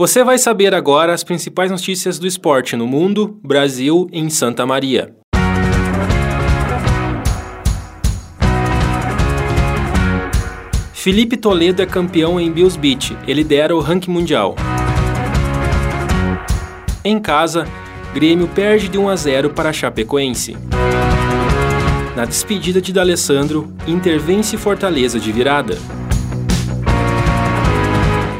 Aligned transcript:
Você 0.00 0.24
vai 0.24 0.38
saber 0.38 0.74
agora 0.74 1.12
as 1.12 1.22
principais 1.22 1.70
notícias 1.70 2.18
do 2.18 2.26
esporte 2.26 2.74
no 2.74 2.86
mundo, 2.86 3.38
Brasil 3.44 4.08
e 4.10 4.18
em 4.18 4.30
Santa 4.30 4.64
Maria. 4.64 5.14
Felipe 10.94 11.36
Toledo 11.36 11.82
é 11.82 11.86
campeão 11.86 12.40
em 12.40 12.50
Bills 12.50 12.78
Beach, 12.78 13.14
ele 13.24 13.42
lidera 13.42 13.76
o 13.76 13.80
ranking 13.80 14.10
mundial. 14.10 14.56
Em 17.04 17.20
casa, 17.20 17.68
Grêmio 18.14 18.48
perde 18.48 18.88
de 18.88 18.96
1 18.96 19.06
a 19.06 19.16
0 19.16 19.50
para 19.50 19.68
a 19.68 19.72
Chapecoense. 19.74 20.56
Na 22.16 22.24
despedida 22.24 22.80
de 22.80 22.90
D'Alessandro, 22.90 23.70
Inter 23.86 24.18
vence 24.18 24.56
Fortaleza 24.56 25.20
de 25.20 25.30
virada. 25.30 25.76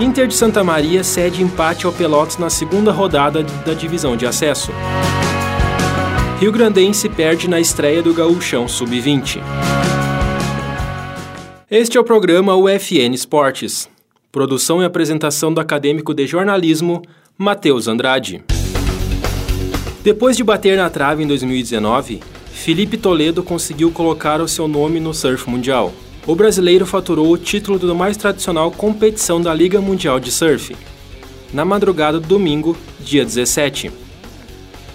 Inter 0.00 0.26
de 0.26 0.34
Santa 0.34 0.64
Maria 0.64 1.04
cede 1.04 1.42
empate 1.42 1.84
ao 1.84 1.92
Pelotas 1.92 2.38
na 2.38 2.48
segunda 2.48 2.90
rodada 2.90 3.42
da 3.42 3.74
divisão 3.74 4.16
de 4.16 4.24
acesso. 4.26 4.72
Rio 6.38 6.50
Grandense 6.50 7.06
perde 7.06 7.46
na 7.46 7.60
estreia 7.60 8.02
do 8.02 8.14
Gaúchão 8.14 8.66
Sub-20. 8.66 9.42
Este 11.70 11.98
é 11.98 12.00
o 12.00 12.04
programa 12.04 12.56
UFN 12.56 13.12
Esportes. 13.12 13.90
Produção 14.32 14.80
e 14.80 14.86
apresentação 14.86 15.52
do 15.52 15.60
acadêmico 15.60 16.14
de 16.14 16.26
jornalismo 16.26 17.02
Matheus 17.36 17.86
Andrade. 17.86 18.42
Depois 20.02 20.34
de 20.34 20.42
bater 20.42 20.78
na 20.78 20.88
trave 20.88 21.24
em 21.24 21.26
2019, 21.26 22.22
Felipe 22.50 22.96
Toledo 22.96 23.42
conseguiu 23.42 23.90
colocar 23.90 24.40
o 24.40 24.48
seu 24.48 24.66
nome 24.66 24.98
no 24.98 25.12
surf 25.12 25.48
mundial 25.48 25.92
o 26.26 26.34
brasileiro 26.34 26.84
faturou 26.84 27.30
o 27.30 27.38
título 27.38 27.78
da 27.78 27.94
mais 27.94 28.16
tradicional 28.16 28.70
competição 28.70 29.40
da 29.40 29.54
Liga 29.54 29.80
Mundial 29.80 30.20
de 30.20 30.30
Surf, 30.30 30.76
na 31.52 31.64
madrugada 31.64 32.20
do 32.20 32.26
domingo, 32.26 32.76
dia 33.00 33.24
17. 33.24 33.90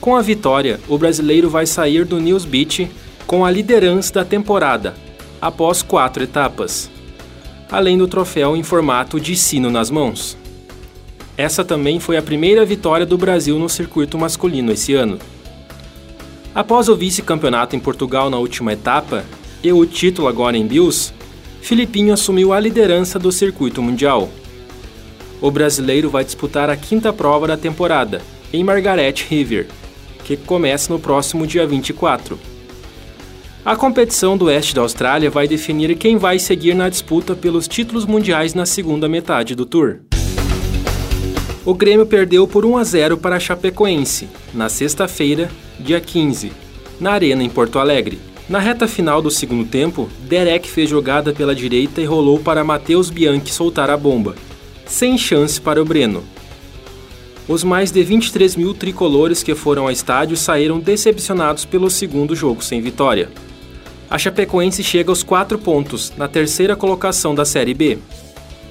Com 0.00 0.14
a 0.14 0.22
vitória, 0.22 0.78
o 0.86 0.98
brasileiro 0.98 1.48
vai 1.48 1.66
sair 1.66 2.04
do 2.04 2.20
News 2.20 2.44
Beach 2.44 2.88
com 3.26 3.44
a 3.44 3.50
liderança 3.50 4.12
da 4.12 4.24
temporada, 4.24 4.94
após 5.40 5.82
quatro 5.82 6.22
etapas, 6.22 6.90
além 7.70 7.98
do 7.98 8.06
troféu 8.06 8.56
em 8.56 8.62
formato 8.62 9.18
de 9.18 9.34
sino 9.34 9.70
nas 9.70 9.90
mãos. 9.90 10.36
Essa 11.36 11.64
também 11.64 11.98
foi 11.98 12.16
a 12.16 12.22
primeira 12.22 12.64
vitória 12.64 13.04
do 13.04 13.18
Brasil 13.18 13.58
no 13.58 13.68
circuito 13.68 14.16
masculino 14.16 14.72
esse 14.72 14.94
ano. 14.94 15.18
Após 16.54 16.88
o 16.88 16.96
vice-campeonato 16.96 17.74
em 17.74 17.80
Portugal 17.80 18.30
na 18.30 18.38
última 18.38 18.72
etapa, 18.72 19.24
e 19.62 19.72
o 19.72 19.84
título 19.86 20.28
agora 20.28 20.56
em 20.56 20.66
Bills, 20.66 21.12
Filipinho 21.60 22.12
assumiu 22.12 22.52
a 22.52 22.60
liderança 22.60 23.18
do 23.18 23.32
circuito 23.32 23.82
mundial. 23.82 24.28
O 25.40 25.50
brasileiro 25.50 26.08
vai 26.08 26.24
disputar 26.24 26.70
a 26.70 26.76
quinta 26.76 27.12
prova 27.12 27.46
da 27.46 27.56
temporada, 27.56 28.22
em 28.52 28.62
Margaret 28.62 29.14
River, 29.28 29.66
que 30.24 30.36
começa 30.36 30.92
no 30.92 30.98
próximo 30.98 31.46
dia 31.46 31.66
24. 31.66 32.38
A 33.64 33.74
competição 33.74 34.36
do 34.36 34.44
oeste 34.44 34.74
da 34.74 34.80
Austrália 34.82 35.28
vai 35.28 35.48
definir 35.48 35.96
quem 35.96 36.16
vai 36.16 36.38
seguir 36.38 36.72
na 36.74 36.88
disputa 36.88 37.34
pelos 37.34 37.66
títulos 37.66 38.06
mundiais 38.06 38.54
na 38.54 38.64
segunda 38.64 39.08
metade 39.08 39.56
do 39.56 39.66
Tour. 39.66 39.96
O 41.64 41.74
Grêmio 41.74 42.06
perdeu 42.06 42.46
por 42.46 42.64
1 42.64 42.76
a 42.76 42.84
0 42.84 43.16
para 43.18 43.34
a 43.34 43.40
Chapecoense, 43.40 44.28
na 44.54 44.68
sexta-feira, 44.68 45.50
dia 45.80 46.00
15, 46.00 46.52
na 47.00 47.10
Arena 47.10 47.42
em 47.42 47.50
Porto 47.50 47.80
Alegre. 47.80 48.20
Na 48.48 48.60
reta 48.60 48.86
final 48.86 49.20
do 49.20 49.30
segundo 49.30 49.64
tempo, 49.64 50.08
Derek 50.20 50.70
fez 50.70 50.88
jogada 50.88 51.32
pela 51.32 51.54
direita 51.54 52.00
e 52.00 52.04
rolou 52.04 52.38
para 52.38 52.62
Matheus 52.62 53.10
Bianchi 53.10 53.52
soltar 53.52 53.90
a 53.90 53.96
bomba, 53.96 54.36
sem 54.86 55.18
chance 55.18 55.60
para 55.60 55.82
o 55.82 55.84
Breno. 55.84 56.22
Os 57.48 57.64
mais 57.64 57.90
de 57.90 58.02
23 58.04 58.54
mil 58.54 58.72
tricolores 58.72 59.42
que 59.42 59.54
foram 59.54 59.84
ao 59.84 59.90
estádio 59.90 60.36
saíram 60.36 60.78
decepcionados 60.78 61.64
pelo 61.64 61.90
segundo 61.90 62.36
jogo 62.36 62.62
sem 62.62 62.80
vitória. 62.80 63.28
A 64.08 64.16
Chapecoense 64.16 64.84
chega 64.84 65.10
aos 65.10 65.24
4 65.24 65.58
pontos, 65.58 66.12
na 66.16 66.28
terceira 66.28 66.76
colocação 66.76 67.34
da 67.34 67.44
Série 67.44 67.74
B. 67.74 67.98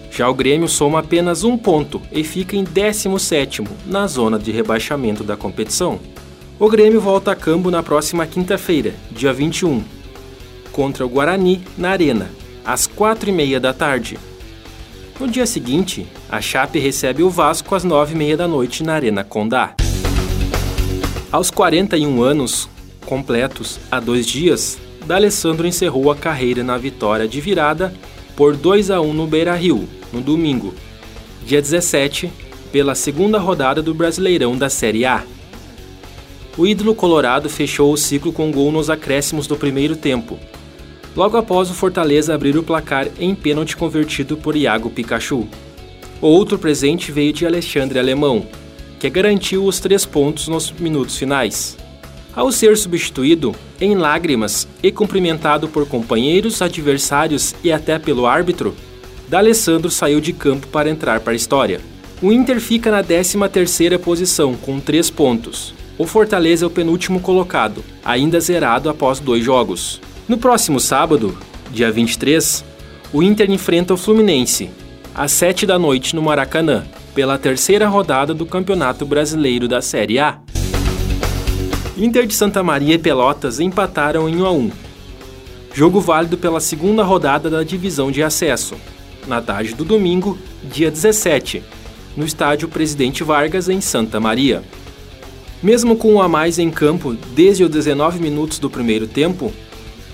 Já 0.10 0.30
o 0.30 0.34
Grêmio 0.34 0.70
soma 0.70 1.00
apenas 1.00 1.44
um 1.44 1.58
ponto 1.58 2.02
e 2.14 2.24
fica 2.24 2.56
em 2.56 2.64
17º, 2.64 3.68
na 3.86 4.08
zona 4.08 4.40
de 4.40 4.54
rebaixamento 4.54 5.22
da 5.26 5.36
competição. 5.36 6.00
O 6.58 6.70
Grêmio 6.70 7.02
volta 7.02 7.34
a 7.34 7.36
campo 7.36 7.70
na 7.70 7.84
próxima 7.84 8.26
quinta-feira, 8.26 8.94
dia 9.12 9.34
21, 9.34 9.84
contra 10.72 11.06
o 11.06 11.10
Guarani 11.10 11.62
na 11.78 11.90
Arena, 11.90 12.32
às 12.64 12.88
quatro 12.88 13.30
e 13.30 13.34
meia 13.34 13.60
da 13.60 13.74
tarde. 13.74 14.18
No 15.20 15.28
dia 15.28 15.46
seguinte, 15.46 16.08
a 16.30 16.40
Chape 16.40 16.80
recebe 16.80 17.24
o 17.24 17.30
Vasco 17.30 17.76
às 17.76 17.84
nove 17.84 18.14
e 18.14 18.18
meia 18.18 18.38
da 18.38 18.48
noite 18.48 18.84
na 18.84 18.94
Arena 18.94 19.22
Condá. 19.22 19.76
Aos 21.30 21.52
41 21.52 22.24
anos 22.24 22.70
completos, 23.06 23.78
há 23.92 24.00
dois 24.00 24.26
dias, 24.26 24.78
D'Alessandro 25.06 25.68
encerrou 25.68 26.10
a 26.10 26.16
carreira 26.16 26.64
na 26.64 26.78
vitória 26.78 27.28
de 27.28 27.42
virada 27.42 27.94
por 28.34 28.56
2 28.56 28.92
a 28.92 29.02
1 29.02 29.14
no 29.14 29.28
Beira-Rio, 29.28 29.90
no 30.14 30.22
domingo, 30.22 30.74
dia 31.46 31.62
17, 31.62 32.32
pela 32.72 32.96
segunda 32.96 33.40
rodada 33.40 33.82
do 33.82 33.94
Brasileirão 33.94 34.58
da 34.58 34.70
Série 34.70 35.04
A. 35.04 35.22
O 36.58 36.66
ídolo 36.66 36.96
colorado 36.96 37.50
fechou 37.50 37.92
o 37.92 37.98
ciclo 37.98 38.32
com 38.32 38.50
gol 38.50 38.72
nos 38.72 38.90
acréscimos 38.90 39.46
do 39.46 39.58
primeiro 39.58 39.96
tempo, 39.96 40.40
logo 41.14 41.36
após 41.36 41.70
o 41.70 41.74
Fortaleza 41.74 42.34
abrir 42.34 42.58
o 42.58 42.64
placar 42.64 43.10
em 43.20 43.36
pênalti 43.36 43.76
convertido 43.76 44.38
por 44.38 44.56
Iago 44.56 44.90
Pikachu. 44.90 45.48
Outro 46.22 46.58
presente 46.58 47.12
veio 47.12 47.34
de 47.34 47.46
Alexandre 47.46 48.00
Alemão, 48.00 48.48
que 48.98 49.10
garantiu 49.10 49.66
os 49.66 49.82
três 49.82 50.06
pontos 50.06 50.48
nos 50.48 50.72
minutos 50.72 51.18
finais. 51.18 51.78
Ao 52.34 52.50
ser 52.52 52.78
substituído, 52.78 53.54
em 53.80 53.96
lágrimas 53.96 54.66
e 54.82 54.94
cumprimentado 54.94 55.68
por 55.68 55.86
companheiros, 55.86 56.62
adversários 56.62 57.54
e 57.64 57.72
até 57.72 58.00
pelo 58.00 58.26
árbitro, 58.26 58.74
D'Alessandro 59.28 59.92
saiu 59.92 60.22
de 60.22 60.32
campo 60.32 60.68
para 60.68 60.90
entrar 60.90 61.20
para 61.20 61.34
a 61.34 61.36
história. 61.36 61.82
O 62.22 62.32
Inter 62.32 62.62
fica 62.62 62.92
na 62.92 63.04
13ª 63.04 64.00
posição 64.00 64.54
com 64.56 64.80
três 64.80 65.10
pontos, 65.10 65.74
o 65.98 66.06
Fortaleza 66.06 66.66
é 66.66 66.68
o 66.68 66.72
penúltimo 66.72 67.20
colocado, 67.20 67.84
ainda 68.04 68.40
zerado 68.40 68.90
após 68.90 69.20
dois 69.20 69.44
jogos. 69.44 70.02
No 70.28 70.38
próximo 70.38 70.80
sábado, 70.80 71.38
dia 71.72 71.92
23, 71.92 72.66
o 73.14 73.24
Inter 73.24 73.50
enfrenta 73.50 73.94
o 73.94 73.98
Fluminense, 73.98 74.70
às 75.14 75.32
7 75.32 75.66
da 75.66 75.80
noite 75.80 76.16
no 76.16 76.22
Maracanã, 76.22 76.86
pela 77.14 77.38
terceira 77.38 77.88
rodada 77.88 78.34
do 78.34 78.46
Campeonato 78.46 79.06
Brasileiro 79.06 79.68
da 79.68 79.82
Série 79.82 80.20
A. 80.20 80.40
Inter 81.98 82.28
de 82.28 82.34
Santa 82.34 82.62
Maria 82.62 82.96
e 82.96 83.00
Pelotas 83.00 83.62
empataram 83.62 84.28
em 84.28 84.42
1 84.42 84.46
a 84.46 84.52
1. 84.52 84.72
Jogo 85.74 86.02
válido 86.02 86.38
pela 86.38 86.60
segunda 86.60 87.04
rodada 87.04 87.50
da 87.50 87.64
divisão 87.64 88.12
de 88.12 88.22
acesso, 88.22 88.76
na 89.28 89.42
tarde 89.42 89.74
do 89.74 89.86
domingo, 89.86 90.38
dia 90.64 90.92
17, 90.92 91.64
no 92.18 92.26
estádio 92.26 92.68
Presidente 92.68 93.24
Vargas 93.24 93.70
em 93.70 93.80
Santa 93.80 94.20
Maria. 94.20 94.62
Mesmo 95.64 95.96
com 95.96 96.16
um 96.16 96.22
a 96.22 96.28
mais 96.28 96.60
em 96.60 96.70
campo 96.70 97.16
desde 97.34 97.64
os 97.64 97.70
19 97.70 98.20
minutos 98.20 98.60
do 98.60 98.70
primeiro 98.70 99.08
tempo, 99.08 99.52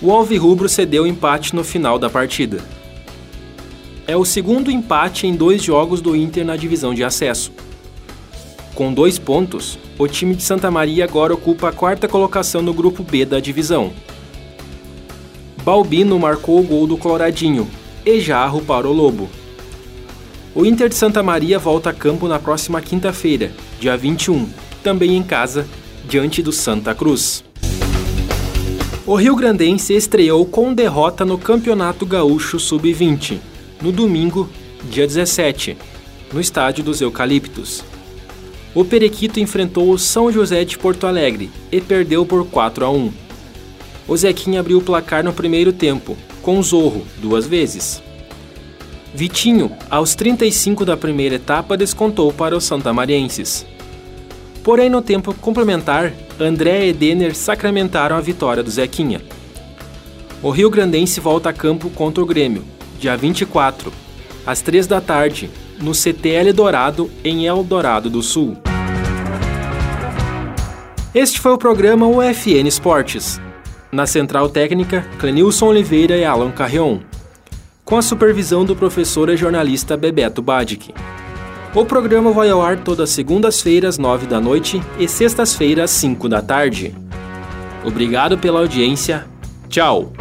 o 0.01 0.11
Alvirrubro 0.11 0.69
cedeu 0.69 1.05
empate 1.05 1.55
no 1.55 1.63
final 1.63 1.99
da 1.99 2.09
partida. 2.09 2.59
É 4.07 4.15
o 4.17 4.25
segundo 4.25 4.71
empate 4.71 5.27
em 5.27 5.35
dois 5.35 5.63
jogos 5.63 6.01
do 6.01 6.15
Inter 6.15 6.45
na 6.45 6.55
divisão 6.55 6.93
de 6.93 7.03
acesso. 7.03 7.51
Com 8.73 8.93
dois 8.93 9.19
pontos, 9.19 9.77
o 9.97 10.07
time 10.07 10.35
de 10.35 10.43
Santa 10.43 10.71
Maria 10.71 11.03
agora 11.03 11.33
ocupa 11.33 11.69
a 11.69 11.71
quarta 11.71 12.07
colocação 12.07 12.61
no 12.61 12.73
grupo 12.73 13.03
B 13.03 13.25
da 13.25 13.39
divisão. 13.39 13.91
Balbino 15.63 16.17
marcou 16.17 16.59
o 16.59 16.63
gol 16.63 16.87
do 16.87 16.97
Coloradinho 16.97 17.67
e 18.05 18.19
Jarro 18.19 18.61
para 18.61 18.87
o 18.87 18.93
Lobo. 18.93 19.29
O 20.55 20.65
Inter 20.65 20.89
de 20.89 20.95
Santa 20.95 21.21
Maria 21.21 21.59
volta 21.59 21.91
a 21.91 21.93
campo 21.93 22.27
na 22.27 22.39
próxima 22.39 22.81
quinta-feira, 22.81 23.51
dia 23.79 23.95
21, 23.95 24.49
também 24.81 25.15
em 25.15 25.23
casa, 25.23 25.67
diante 26.07 26.41
do 26.41 26.51
Santa 26.51 26.93
Cruz. 26.93 27.43
O 29.05 29.15
Rio 29.15 29.35
Grandense 29.35 29.93
estreou 29.93 30.45
com 30.45 30.73
derrota 30.73 31.25
no 31.25 31.37
Campeonato 31.37 32.05
Gaúcho 32.05 32.59
Sub-20, 32.59 33.39
no 33.81 33.91
domingo, 33.91 34.49
dia 34.89 35.07
17, 35.07 35.77
no 36.31 36.39
estádio 36.39 36.83
dos 36.83 37.01
Eucaliptos. 37.01 37.83
o 38.73 38.85
Perequito 38.85 39.39
enfrentou 39.39 39.91
o 39.91 39.99
São 39.99 40.31
José 40.31 40.63
de 40.63 40.77
Porto 40.77 41.05
Alegre 41.05 41.49
e 41.71 41.81
perdeu 41.81 42.25
por 42.25 42.45
4 42.45 42.85
a 42.85 42.89
1. 42.89 43.11
O 44.07 44.17
Zequinha 44.17 44.59
abriu 44.59 44.77
o 44.77 44.81
placar 44.81 45.23
no 45.23 45.33
primeiro 45.33 45.73
tempo, 45.73 46.17
com 46.41 46.61
Zorro 46.61 47.05
duas 47.21 47.45
vezes. 47.45 48.01
Vitinho, 49.13 49.71
aos 49.89 50.15
35 50.15 50.85
da 50.85 50.95
primeira 50.95 51.35
etapa, 51.35 51.75
descontou 51.75 52.31
para 52.31 52.55
os 52.55 52.63
santamarienses. 52.63 53.65
Porém, 54.63 54.89
no 54.89 55.01
tempo 55.01 55.33
complementar, 55.33 56.13
André 56.39 56.87
e 56.87 56.93
Denner 56.93 57.35
sacramentaram 57.35 58.15
a 58.15 58.21
vitória 58.21 58.61
do 58.61 58.69
Zequinha. 58.69 59.21
O 60.41 60.49
Rio 60.49 60.69
Grandense 60.69 61.19
volta 61.19 61.49
a 61.49 61.53
campo 61.53 61.89
contra 61.89 62.23
o 62.23 62.25
Grêmio, 62.25 62.63
dia 62.99 63.15
24, 63.17 63.91
às 64.45 64.61
3 64.61 64.87
da 64.87 65.01
tarde, 65.01 65.49
no 65.79 65.93
CTL 65.93 66.53
Dourado, 66.53 67.09
em 67.23 67.45
Eldorado 67.45 68.09
do 68.09 68.21
Sul. 68.21 68.57
Este 71.13 71.39
foi 71.39 71.51
o 71.51 71.57
programa 71.57 72.07
UFN 72.07 72.67
Esportes. 72.67 73.39
Na 73.91 74.07
central 74.07 74.47
técnica, 74.47 75.05
Clenilson 75.19 75.67
Oliveira 75.67 76.15
e 76.15 76.23
Alan 76.23 76.51
Carrion. 76.51 76.99
Com 77.83 77.97
a 77.97 78.01
supervisão 78.01 78.63
do 78.63 78.75
professor 78.75 79.29
e 79.29 79.35
jornalista 79.35 79.97
Bebeto 79.97 80.41
Badic. 80.41 80.93
O 81.73 81.85
programa 81.85 82.31
vai 82.31 82.49
ao 82.49 82.61
ar 82.61 82.83
todas 82.83 83.11
segundas-feiras, 83.11 83.97
9 83.97 84.27
da 84.27 84.41
noite 84.41 84.81
e 84.99 85.07
sextas-feiras, 85.07 85.89
5 85.91 86.27
da 86.27 86.41
tarde. 86.41 86.93
Obrigado 87.85 88.37
pela 88.37 88.59
audiência. 88.59 89.25
Tchau! 89.69 90.11